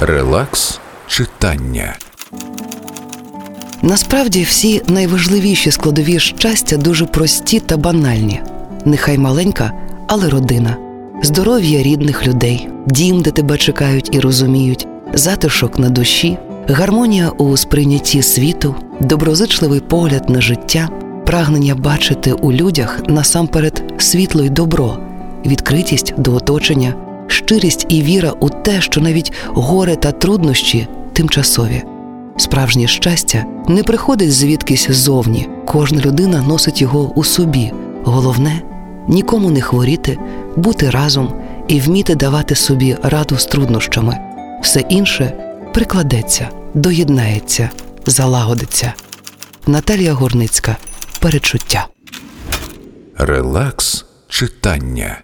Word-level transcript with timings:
Релакс 0.00 0.80
читання. 1.06 1.96
Насправді 3.82 4.42
всі 4.42 4.82
найважливіші 4.88 5.70
складові 5.70 6.18
щастя 6.18 6.76
дуже 6.76 7.06
прості 7.06 7.60
та 7.60 7.76
банальні. 7.76 8.42
Нехай 8.84 9.18
маленька, 9.18 9.72
але 10.06 10.28
родина, 10.28 10.76
здоров'я 11.22 11.82
рідних 11.82 12.26
людей, 12.26 12.68
дім, 12.86 13.20
де 13.20 13.30
тебе 13.30 13.58
чекають 13.58 14.14
і 14.14 14.20
розуміють, 14.20 14.86
затишок 15.14 15.78
на 15.78 15.90
душі, 15.90 16.38
гармонія 16.68 17.28
у 17.28 17.56
сприйнятті 17.56 18.22
світу, 18.22 18.74
доброзичливий 19.00 19.80
погляд 19.80 20.30
на 20.30 20.40
життя, 20.40 20.88
прагнення 21.26 21.74
бачити 21.74 22.32
у 22.32 22.52
людях 22.52 23.00
насамперед 23.08 23.94
світло 23.98 24.42
й 24.44 24.50
добро, 24.50 24.98
відкритість 25.46 26.14
до 26.18 26.34
оточення, 26.34 26.94
щирість 27.38 27.86
і 27.88 28.02
віра 28.02 28.32
у 28.40 28.50
те, 28.50 28.80
що 28.80 29.00
навіть 29.00 29.32
горе 29.46 29.96
та 29.96 30.12
труднощі 30.12 30.88
тимчасові. 31.12 31.82
Справжнє 32.36 32.86
щастя 32.86 33.44
не 33.68 33.82
приходить 33.82 34.32
звідкись 34.32 34.90
ззовні. 34.90 35.48
Кожна 35.66 36.00
людина 36.00 36.42
носить 36.42 36.80
його 36.80 37.12
у 37.14 37.24
собі. 37.24 37.72
Головне 38.04 38.62
нікому 39.08 39.50
не 39.50 39.60
хворіти, 39.60 40.18
бути 40.56 40.90
разом 40.90 41.32
і 41.68 41.80
вміти 41.80 42.14
давати 42.14 42.54
собі 42.54 42.96
раду 43.02 43.38
з 43.38 43.46
труднощами. 43.46 44.18
Все 44.62 44.80
інше 44.80 45.32
прикладеться, 45.74 46.48
доєднається, 46.74 47.70
залагодиться. 48.06 48.94
Наталія 49.66 50.12
Горницька. 50.12 50.76
Перечуття. 51.20 51.86
Релакс 53.16 54.04
читання. 54.28 55.18